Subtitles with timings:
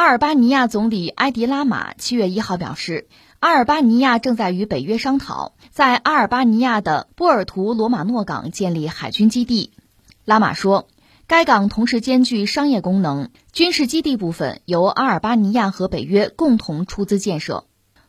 [0.00, 3.06] 阿尔巴尼亚总理埃迪拉马七月一号表示，
[3.38, 9.72] 阿尔巴尼亚正在与北约商讨，在阿尔巴尼亚的波尔图罗马诺港建立海军基地。
[10.24, 10.88] 拉马说，
[11.26, 17.64] 该港同时兼具商业功能，军事基地部分由阿尔巴尼亚和北约共同出资建设。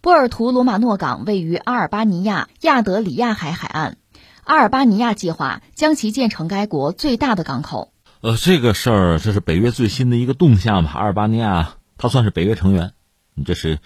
[0.00, 3.96] 波尔图罗马诺港位于阿尔巴尼亚亚德里亚海海岸，
[4.42, 7.92] 阿尔巴尼亚计划将其建成该国最大的港口。
[8.26, 10.90] 呃，这个事儿这是北约最新的一个动向吧？
[10.92, 12.92] 阿尔巴尼亚它算是北约成员，
[13.44, 13.78] 这是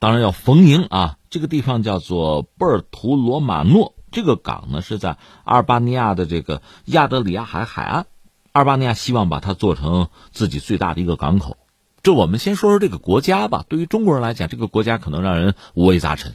[0.00, 1.16] 当然要逢迎啊。
[1.30, 8.06] 这个地方叫做波尔图罗马诺，这个港呢是在阿尔巴尼亚的这个亚德里亚海海岸。
[8.50, 11.56] 阿尔巴尼亚希望把它做成自己最大的一个港口。
[12.02, 13.64] 这我们先说说这个国家吧。
[13.68, 16.34] 对于中国人来讲，这个国家可能让人五味杂陈。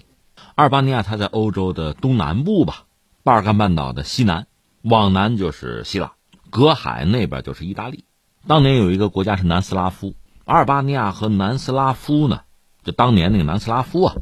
[0.56, 2.86] 阿尔巴尼亚它在欧洲的东南部吧，
[3.24, 4.48] 巴尔干半岛的西南，
[4.82, 6.14] 往南就是希腊。
[6.50, 8.06] 隔海那边就是意大利，
[8.48, 12.42] 当年有一个国家是南斯拉夫，阿尔巴尼亚和南斯拉夫呢，
[12.84, 14.16] 就当年那个南斯拉夫啊，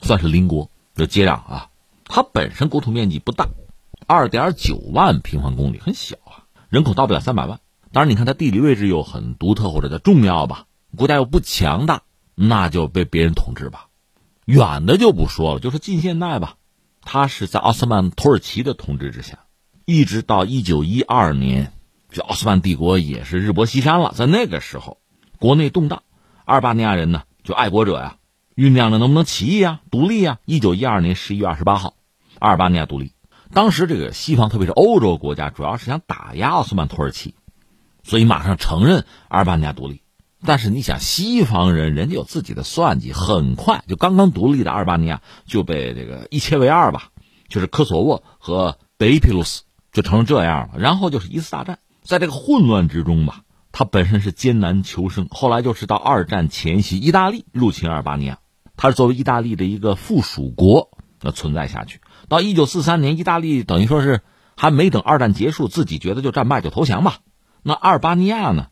[0.00, 1.70] 算是邻国，就接壤啊。
[2.04, 3.48] 它本身国土面积不大，
[4.06, 7.60] 二点九万平方公里，很小啊，人口到不了三百万。
[7.92, 12.02] 当然，你看它地理位置又很独特或者叫重要吧，国家又不强大，
[12.34, 13.88] 那就被别人统治吧。
[14.44, 16.54] 远的就不说了，就是近现代吧，
[17.02, 19.40] 它是在奥斯曼土耳其的统治之下。
[19.90, 21.72] 一直到一九一二年，
[22.10, 24.12] 这奥斯曼帝国也是日薄西山了。
[24.14, 24.98] 在那个时候，
[25.38, 26.02] 国内动荡，
[26.44, 28.18] 阿尔巴尼亚人呢就爱国者呀，
[28.54, 30.40] 酝酿着能不能起义啊、独立啊。
[30.44, 31.94] 一九一二年十一月二十八号，
[32.38, 33.14] 阿尔巴尼亚独立。
[33.54, 37.34] 当时这个西方，特别是欧洲国家，主要是想打压奥斯曼土耳其，
[38.02, 40.02] 所以马上承认阿尔巴尼亚独立。
[40.44, 47.08] 但是你想，西方人人家有自己的算计，很快就刚刚独立的阿尔巴尼亚就被这个一切为二吧，
[47.48, 49.62] 就是科索沃和北皮鲁斯。
[49.92, 55.28] 就成了这样了，然后就是一次大战，在这个混乱之中吧，他本身是艰难求生。
[55.30, 58.38] 后来就是到二战前夕，意大利入侵阿尔巴尼亚，
[58.76, 62.00] 他是作为意大利的一个附属国那存在下去。
[62.28, 64.20] 到一九四三年，意大利等于说是
[64.56, 67.18] 还没等二战结束，自己觉得就战败就投降吧。
[67.62, 68.66] 那阿尔巴尼亚呢，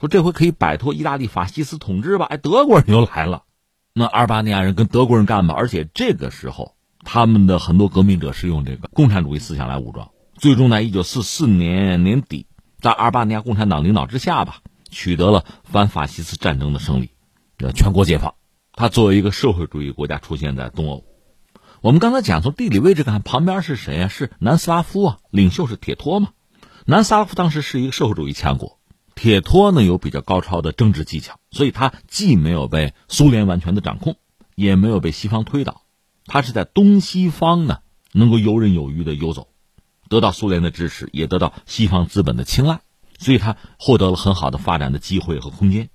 [0.00, 2.26] 说这回可以摆脱意大利法西斯统治吧？
[2.26, 3.44] 哎，德国人又来了，
[3.92, 5.54] 那阿尔巴尼亚人跟德国人干吧。
[5.56, 10.10] 而且这个时候，他们的很多革命者是用这个共产主义思想来武装。
[10.38, 12.46] 最终在一九四四年年底，
[12.80, 14.60] 在阿尔巴尼亚共产党领导之下吧，
[14.90, 17.10] 取得了反法西斯战争的胜利，
[17.58, 18.34] 呃全国解放。
[18.72, 21.04] 它作为一个社会主义国家出现在东欧。
[21.80, 24.08] 我们刚才讲从地理位置看，旁边是谁啊？
[24.08, 26.28] 是南斯拉夫啊，领袖是铁托嘛。
[26.84, 28.78] 南斯拉夫当时是一个社会主义强国，
[29.14, 34.16] 铁托呢有比较高超的政治技巧，所以他既没有被苏联完全的掌控，
[34.54, 35.80] 也没有被西方推倒，
[36.26, 37.78] 他是在东西方呢
[38.12, 39.48] 能够游刃有余的游走。
[40.08, 42.80] 得到苏联的支持，也得到西方资本的青睐，
[43.18, 45.88] 所以他获得了很好的发展的机会和空间。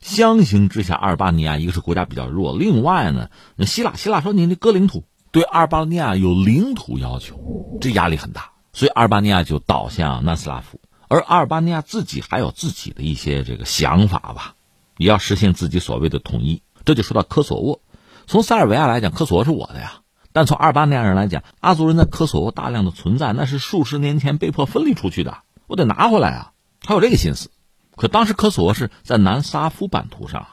[0.00, 3.28] 相形之下，阿尔巴尼亚一个是国家比较弱，另外呢，
[3.66, 10.80] 希腊希腊说你那割领土，对阿尔巴尼亚有领土要求，这压力很大，所以阿尔巴尼亚就倒向南斯拉夫。
[11.08, 14.54] 而阿尔巴尼亚自己还有自己的一些这个想法吧，
[14.96, 16.62] 也要实现自己所谓的统一。
[16.84, 17.82] 这就说到科索沃，
[18.26, 19.99] 从塞尔维亚来讲，科索沃是我的呀。
[20.32, 26.52] 但从阿尔巴尼亚人来讲，阿族人在科索沃大量的存在，那是数十年前被迫分离出去的，我得拿回来啊！
[26.80, 27.50] 他有这个心思。
[27.96, 30.46] 可当时科索沃是在南斯拉夫版图上，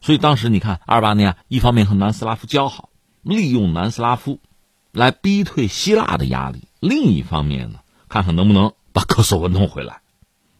[0.00, 2.90] 所以当时你看，阿尔巴尼亚一方面和南斯拉夫交好，
[3.22, 4.38] 利用南斯拉夫
[4.92, 10.00] 来逼退希腊的压力；另一方面呢，看看能不能把科索沃弄回来。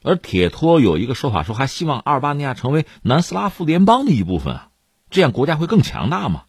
[0.03, 4.69] 而铁托有一个说法说，还希望阿尔巴尼亚成为南斯拉夫联邦的一部分啊，
[5.09, 6.43] 这样国家会更强大嘛。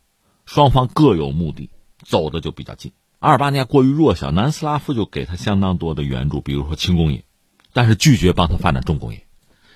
[0.46, 1.70] 双方各有目的。
[2.04, 7.24] 走的就比较近，阿尔巴尼亚过于弱小，南斯拉夫就给他相当多的援助，比如说轻工业，
[7.74, 9.26] 但是拒绝帮他发展重工业。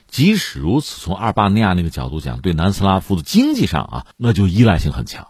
[0.07, 5.27] 即使如此，从阿尔巴尼亚那个角度讲，对南斯拉夫的经济上啊，那就依赖性很强。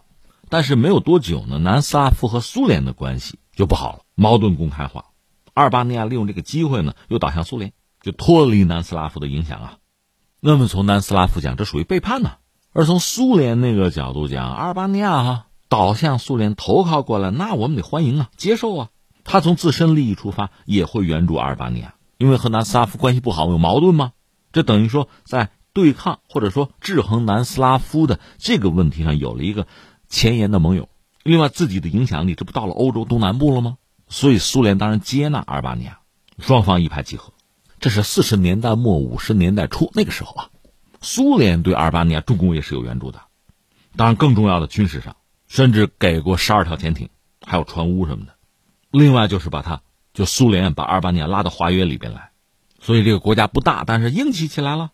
[0.50, 5.06] 但是没有多久呢，南斯拉夫和苏联的关系就不好了，矛盾公开化。
[5.54, 9.78] 阿尔巴尼亚利用这个机会呢，又倒向苏联，就脱离南斯拉夫的影响啊。
[10.40, 12.38] 那么从南斯拉夫讲，这属于背叛呢；
[12.74, 15.48] 而从苏联那个角度讲，阿尔巴尼亚哈。
[15.70, 18.90] 倒向苏联投靠过来，那我们得欢迎啊，接受啊。
[19.24, 24.12] 他从自身利益出发，也会援助阿尔巴尼亚，因为和南斯拉夫关系不好，有矛盾吗？
[24.54, 29.68] 这等于说在对抗或者说制衡南斯拉夫的这个问题上有了一个
[30.08, 30.90] 前沿的盟友。
[31.24, 33.78] 另外，自己的影响力这不到了欧洲东南部了吗？
[34.08, 36.00] 所以苏联当然接纳阿尔巴尼亚，
[36.38, 37.34] 双方一拍即合。
[37.80, 40.50] 这是四十年代末五十年代初那个时候啊，
[41.02, 43.22] 苏联对阿尔巴尼亚重工业是有援助的，
[43.96, 45.16] 当然更重要的军事上。
[45.48, 47.10] 甚至给过十二条潜艇，
[47.46, 48.34] 还有船坞什么的。
[48.92, 49.82] 另外就是把他，
[50.14, 52.32] 就苏联把阿尔巴尼亚拉到华约里边来，
[52.80, 54.92] 所以这个国家不大，但是硬气起来了。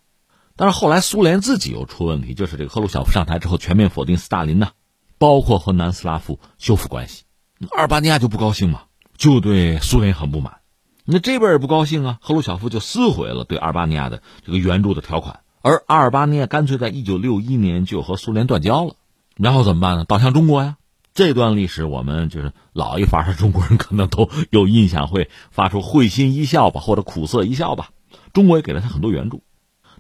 [0.56, 4.72] 但是后来苏联自己又出问题，就是这个赫鲁晓夫上台之后全面否定斯大林呢，
[5.18, 7.24] 包括和南斯拉夫修复关系，
[7.72, 8.84] 阿尔巴尼亚就不高兴嘛，
[9.18, 10.58] 就对苏联很不满。
[11.04, 18.96] 那这边也不高兴啊，赫鲁晓夫就撕毁了对阿尔巴尼亚的这个援助的条款，而阿尔巴尼亚干脆在一九六一年就和苏联断交了，
[19.42, 20.06] 然后怎么办呢？
[20.06, 20.78] 倒向中国呀。
[21.14, 27.90] 这段历史，我们就是老一伐的中国人可能都有印象，会发出会心一笑吧，或者苦涩一笑吧。
[28.34, 29.44] 中国也给了他很多援助，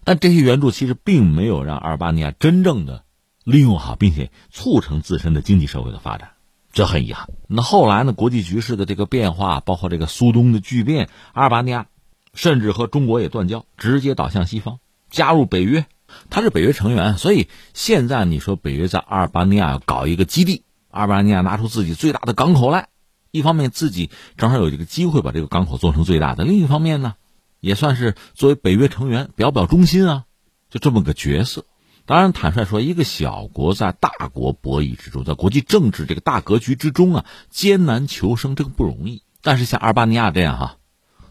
[0.05, 3.03] 但这些援助其实并没有让阿尔巴尼亚真正的
[3.43, 6.29] 利用好，并且促成自身的经济社会的发展，
[6.71, 7.27] 这很遗憾。
[7.47, 8.13] 那后来呢？
[8.13, 11.87] 国际局势的这个变化，包括这个苏东的巨变，阿尔巴尼亚
[12.33, 14.79] 甚至和中国也断交，直接倒向西方，
[15.09, 15.85] 加入北约。
[16.29, 20.63] 他是北约成员，所以现在你说北约在阿尔巴尼亚搞一个基地。
[20.89, 22.89] 阿尔巴尼亚拿出自己最大的港口来，
[23.31, 27.13] 一方面自己正好有这个机会把这个港口做成最大的，另一方面呢，
[27.61, 30.25] 也算是作为北约成员表表忠心啊，
[30.69, 31.65] 就这么个角色。
[32.05, 39.23] 当然，坦率说，一个小国在大国博弈之中，在国际政治这个大格局之中啊，艰难求生这个不容易。
[39.41, 40.77] 但是像阿尔巴尼亚这样哈，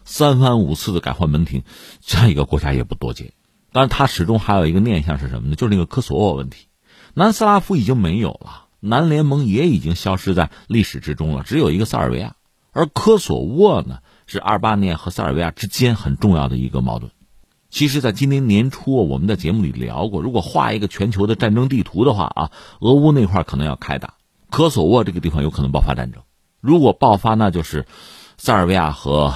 [0.05, 1.63] 三番五次的改换门庭，
[1.99, 3.33] 这样一个国家也不多见。
[3.71, 5.55] 但是，它始终还有一个念想是什么呢？
[5.55, 6.67] 就是那个科索沃问题，
[7.13, 8.67] 南斯拉夫已经没有了。
[8.79, 12.35] 南联盟也已经消失在历史之中了，只有一个塞尔维亚，
[12.71, 17.11] 而科索沃呢是阿尔巴尼亚和塞尔维亚之间很重要的一个矛盾。
[17.69, 22.51] 其实，在今年年初，我们在节目里聊过，如果画一个全球的战争地图的话啊，
[22.81, 24.15] 俄乌那块可能要开打，
[24.49, 26.23] 科索沃这个地方有可能爆发战争。
[26.59, 27.85] 如果爆发，那就是
[28.37, 29.33] 塞尔维亚和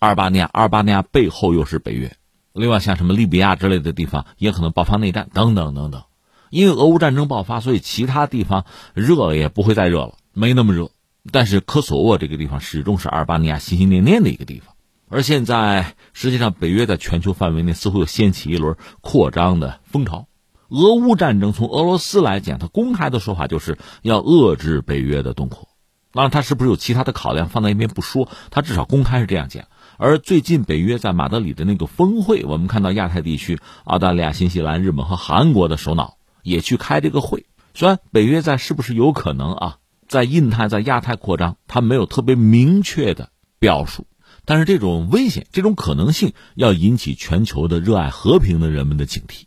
[0.00, 2.16] 阿尔巴尼亚，阿尔巴尼亚背后又是北约，
[2.54, 6.04] 另外像什么利比亚之类的地方也可能爆发内战，等等等等。
[6.50, 8.64] 因为俄乌战争爆发，所以其他地方
[8.94, 10.90] 热了也不会再热了，没那么热。
[11.32, 14.72] 但是科索沃这个地方始终是阿尔巴尼亚心心念念的一个地方。
[15.08, 20.28] 而现在，实际上北约在全球范围内似乎又掀起一轮扩张的风潮。
[20.68, 25.68] 俄乌战争从俄罗斯来讲，他公开的说法就是要遏制北约的东扩。
[26.12, 29.64] 当然，他是不是有其他的考量放在一边不说，他至少公开是这样讲。
[29.98, 36.16] 而最近北约在马德里的那个峰会，我们看到亚太地区，澳大利亚、新西兰、日本和韩国的首脑。
[36.42, 44.06] 也去开这个会，虽然北约在是不是有可能啊，在印太、在亚太扩张，它没有特别明确的表述，
[44.44, 49.44] 但是这种危险、这种可能性要引起全球的热爱和平的人们的警惕。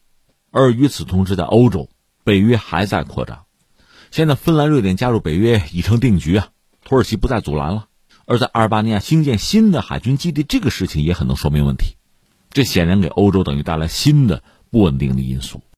[0.50, 1.88] 而与此同时，在欧洲，
[2.24, 3.44] 北约还在扩张，
[4.10, 6.48] 现在芬兰、瑞典加入北约已成定局啊，
[6.84, 7.86] 土耳其不再阻拦了。
[8.28, 11.96] 而在阿尔巴尼亚兴建新的海军基地，这个事情也很能说明问题，
[12.52, 15.64] 这显然给欧洲等于带来新的不稳定的因素。